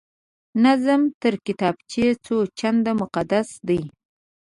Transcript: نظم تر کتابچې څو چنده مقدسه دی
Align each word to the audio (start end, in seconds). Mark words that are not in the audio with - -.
نظم 0.63 1.01
تر 1.21 1.33
کتابچې 1.45 2.05
څو 2.25 2.35
چنده 2.59 2.91
مقدسه 3.01 3.55
دی 3.67 3.81